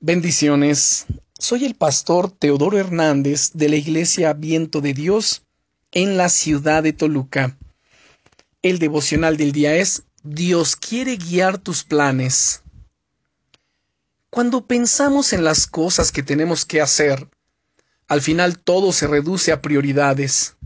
Bendiciones. 0.00 1.06
Soy 1.38 1.64
el 1.64 1.74
pastor 1.74 2.30
Teodoro 2.30 2.78
Hernández 2.78 3.52
de 3.54 3.70
la 3.70 3.76
Iglesia 3.76 4.34
Viento 4.34 4.82
de 4.82 4.92
Dios 4.92 5.42
en 5.90 6.18
la 6.18 6.28
ciudad 6.28 6.82
de 6.82 6.92
Toluca. 6.92 7.56
El 8.60 8.78
devocional 8.78 9.38
del 9.38 9.52
día 9.52 9.74
es 9.74 10.02
Dios 10.22 10.76
quiere 10.76 11.16
guiar 11.16 11.56
tus 11.56 11.82
planes. 11.82 12.62
Cuando 14.28 14.66
pensamos 14.66 15.32
en 15.32 15.44
las 15.44 15.66
cosas 15.66 16.12
que 16.12 16.22
tenemos 16.22 16.66
que 16.66 16.82
hacer, 16.82 17.30
al 18.06 18.20
final 18.20 18.58
todo 18.58 18.92
se 18.92 19.06
reduce 19.06 19.50
a 19.50 19.62
prioridades. 19.62 20.56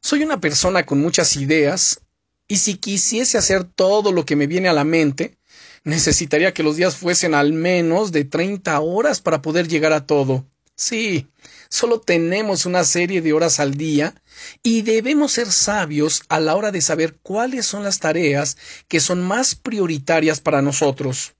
Soy 0.00 0.24
una 0.24 0.40
persona 0.40 0.84
con 0.84 1.00
muchas 1.00 1.36
ideas, 1.36 2.00
y 2.48 2.56
si 2.56 2.74
quisiese 2.74 3.38
hacer 3.38 3.62
todo 3.62 4.10
lo 4.10 4.26
que 4.26 4.34
me 4.34 4.48
viene 4.48 4.68
a 4.68 4.72
la 4.72 4.84
mente, 4.84 5.38
necesitaría 5.84 6.54
que 6.54 6.62
los 6.62 6.76
días 6.76 6.96
fuesen 6.96 7.34
al 7.34 7.52
menos 7.52 8.12
de 8.12 8.24
30 8.24 8.80
horas 8.80 9.20
para 9.20 9.42
poder 9.42 9.68
llegar 9.68 9.92
a 9.92 10.06
todo. 10.06 10.46
Sí, 10.74 11.28
solo 11.68 12.00
tenemos 12.00 12.66
una 12.66 12.84
serie 12.84 13.20
de 13.20 13.32
horas 13.32 13.60
al 13.60 13.74
día 13.76 14.14
y 14.62 14.82
debemos 14.82 15.32
ser 15.32 15.50
sabios 15.52 16.22
a 16.28 16.40
la 16.40 16.56
hora 16.56 16.72
de 16.72 16.80
saber 16.80 17.16
cuáles 17.22 17.66
son 17.66 17.84
las 17.84 17.98
tareas 17.98 18.56
que 18.88 19.00
son 19.00 19.22
más 19.22 19.54
prioritarias 19.54 20.40
para 20.40 20.62
nosotros. 20.62 21.34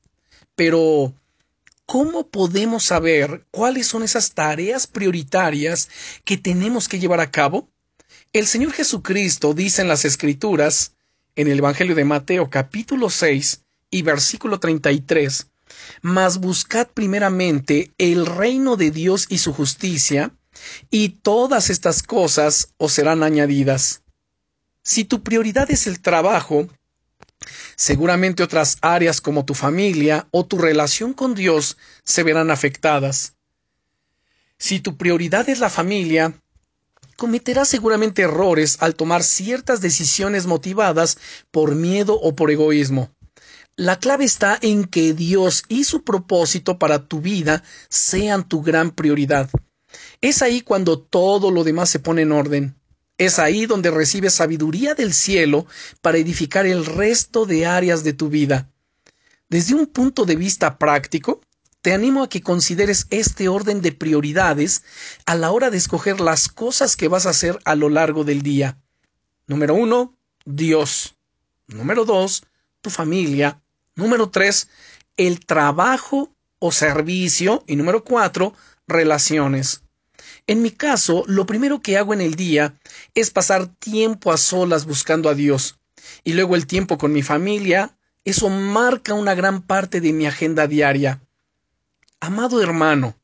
Pero, 0.55 1.15
¿cómo 1.87 2.29
podemos 2.29 2.85
saber 2.85 3.47
cuáles 3.51 3.87
son 3.87 4.03
esas 4.03 4.33
tareas 4.33 4.87
prioritarias 4.87 5.89
que 6.25 6.37
tenemos 6.37 6.89
que 6.89 6.99
llevar 6.99 7.21
a 7.21 7.31
cabo? 7.31 7.69
El 8.33 8.47
Señor 8.47 8.73
Jesucristo 8.73 9.55
dice 9.55 9.83
en 9.83 9.89
las 9.89 10.05
Escrituras, 10.05 10.95
en 11.37 11.49
el 11.49 11.59
Evangelio 11.59 11.95
de 11.95 12.05
Mateo 12.05 12.51
capítulo 12.51 13.09
6, 13.09 13.62
y 13.93 14.03
versículo 14.03 14.59
33, 14.59 15.47
Mas 16.01 16.39
buscad 16.39 16.89
primeramente 16.89 17.93
el 17.99 18.27
reino 18.27 18.77
de 18.77 18.91
Dios 18.91 19.27
y 19.29 19.39
su 19.39 19.53
justicia, 19.53 20.35
y 20.91 21.11
todas 21.11 21.71
estas 21.71 22.03
cosas 22.03 22.75
os 22.79 22.93
serán 22.93 23.23
añadidas. 23.23 24.03
Si 24.83 25.05
tu 25.05 25.23
prioridad 25.23 25.71
es 25.71 25.87
el 25.87 26.01
trabajo, 26.01 26.67
seguramente 27.77 28.43
otras 28.43 28.79
áreas 28.81 29.21
como 29.21 29.45
tu 29.45 29.55
familia 29.55 30.27
o 30.31 30.45
tu 30.47 30.59
relación 30.59 31.13
con 31.13 31.35
Dios 31.35 31.77
se 32.03 32.23
verán 32.23 32.51
afectadas. 32.51 33.35
Si 34.59 34.81
tu 34.81 34.97
prioridad 34.97 35.49
es 35.49 35.59
la 35.59 35.71
familia, 35.71 36.35
cometerás 37.17 37.69
seguramente 37.69 38.23
errores 38.23 38.79
al 38.81 38.95
tomar 38.95 39.23
ciertas 39.23 39.81
decisiones 39.81 40.47
motivadas 40.47 41.19
por 41.51 41.75
miedo 41.75 42.19
o 42.19 42.35
por 42.35 42.51
egoísmo. 42.51 43.11
La 43.77 43.99
clave 43.99 44.25
está 44.25 44.59
en 44.61 44.85
que 44.85 45.15
Dios 45.15 45.65
y 45.69 45.85
su 45.85 46.05
propósito 46.05 46.79
para 46.79 47.07
tu 47.07 47.23
vida 47.23 47.63
sean 47.89 48.47
tu 48.47 48.61
gran 48.63 48.91
prioridad. 48.91 49.49
Es 50.21 50.43
ahí 50.43 50.61
cuando 50.61 50.99
todo 51.01 51.51
lo 51.51 51.65
demás 51.65 51.89
se 51.89 51.99
pone 51.99 52.23
en 52.23 52.33
orden. 52.33 52.77
Es 53.17 53.39
ahí 53.39 53.65
donde 53.65 53.91
recibes 53.91 54.35
sabiduría 54.35 54.95
del 54.95 55.15
cielo 55.15 55.67
para 56.03 56.19
edificar 56.19 56.67
el 56.67 56.85
resto 56.85 57.47
de 57.47 57.65
áreas 57.65 58.05
de 58.05 58.13
tu 58.13 58.29
vida. 58.29 58.71
Desde 59.49 59.75
un 59.75 59.87
punto 59.87 60.27
de 60.27 60.37
vista 60.37 60.77
práctico, 60.77 61.41
te 61.81 61.95
animo 61.95 62.23
a 62.23 62.29
que 62.29 62.43
consideres 62.43 63.07
este 63.09 63.49
orden 63.49 63.81
de 63.81 63.93
prioridades 63.93 64.85
a 65.25 65.35
la 65.35 65.51
hora 65.51 65.71
de 65.71 65.79
escoger 65.79 66.21
las 66.21 66.49
cosas 66.49 66.95
que 66.95 67.09
vas 67.09 67.25
a 67.25 67.31
hacer 67.31 67.59
a 67.65 67.75
lo 67.75 67.89
largo 67.89 68.25
del 68.25 68.43
día. 68.43 68.79
Número 69.47 69.75
uno, 69.75 70.15
Dios. 70.45 71.17
Número 71.67 72.05
dos, 72.05 72.45
tu 72.83 72.91
familia. 72.91 73.62
Número 73.95 74.31
tres, 74.31 74.69
el 75.17 75.45
trabajo 75.45 76.35
o 76.59 76.73
servicio. 76.73 77.65
Y 77.67 77.77
número 77.77 78.05
cuatro, 78.05 78.55
relaciones. 78.87 79.83
En 80.47 80.63
mi 80.63 80.71
caso, 80.71 81.25
lo 81.27 81.47
primero 81.47 81.81
que 81.81 81.97
hago 81.97 82.15
en 82.15 82.21
el 82.21 82.35
día 82.35 82.75
es 83.15 83.31
pasar 83.31 83.67
tiempo 83.67 84.33
a 84.33 84.37
solas 84.37 84.87
buscando 84.87 85.29
a 85.29 85.35
Dios. 85.35 85.79
Y 86.25 86.33
luego 86.33 86.57
el 86.57 86.67
tiempo 86.67 86.99
con 86.99 87.13
mi 87.13 87.23
familia. 87.23 87.97
Eso 88.25 88.49
marca 88.49 89.15
una 89.15 89.35
gran 89.35 89.63
parte 89.63 90.01
de 90.01 90.13
mi 90.13 90.27
agenda 90.27 90.69
diaria. 90.69 91.21
Amado 92.21 92.63
hermano, 92.63 93.17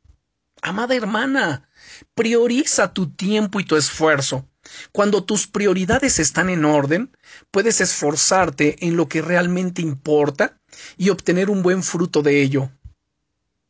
amada 0.61 0.97
hermana, 0.97 1.68
prioriza 2.15 2.93
tu 2.93 3.11
tiempo 3.11 3.61
y 3.61 3.65
tu 3.65 3.77
esfuerzo. 3.77 4.47
Cuando 4.93 5.25
tus 5.25 5.47
prioridades 5.47 6.19
están 6.19 6.51
en 6.51 6.65
orden, 6.65 7.17
puedes 7.51 7.81
esforzarte 7.81 8.87
en 8.87 8.97
lo 8.97 9.09
que 9.09 9.23
realmente 9.23 9.83
importa 9.83 10.59
y 10.97 11.11
obtener 11.11 11.51
un 11.51 11.63
buen 11.63 11.83
fruto 11.83 12.23
de 12.23 12.43
ello. 12.43 12.71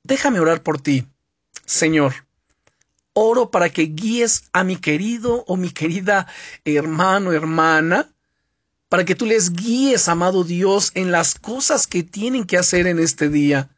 Déjame 0.02 0.40
orar 0.40 0.62
por 0.62 0.80
ti. 0.80 1.06
Señor, 1.64 2.26
oro 3.12 3.50
para 3.50 3.70
que 3.70 3.82
guíes 3.82 4.44
a 4.52 4.64
mi 4.64 4.76
querido 4.76 5.44
o 5.46 5.56
mi 5.56 5.70
querida 5.70 6.26
hermano, 6.64 7.32
hermana, 7.32 8.12
para 8.88 9.04
que 9.04 9.14
tú 9.14 9.26
les 9.26 9.52
guíes, 9.52 10.08
amado 10.08 10.44
Dios, 10.44 10.92
en 10.94 11.12
las 11.12 11.34
cosas 11.34 11.86
que 11.86 12.02
tienen 12.02 12.44
que 12.44 12.56
hacer 12.56 12.86
en 12.86 12.98
este 12.98 13.28
día, 13.28 13.68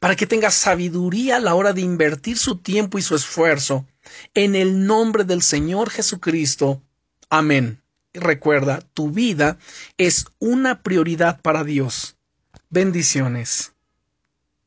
para 0.00 0.16
que 0.16 0.26
tenga 0.26 0.50
sabiduría 0.50 1.36
a 1.36 1.40
la 1.40 1.54
hora 1.54 1.72
de 1.72 1.80
invertir 1.80 2.38
su 2.38 2.58
tiempo 2.58 2.98
y 2.98 3.02
su 3.02 3.14
esfuerzo 3.14 3.86
en 4.34 4.54
el 4.54 4.86
nombre 4.86 5.24
del 5.24 5.42
Señor 5.42 5.90
Jesucristo. 5.90 6.82
Amén. 7.30 7.80
recuerda, 8.12 8.80
tu 8.94 9.10
vida 9.10 9.58
es 9.98 10.26
una 10.38 10.82
prioridad 10.82 11.40
para 11.40 11.64
Dios. 11.64 12.16
Bendiciones. 12.70 13.73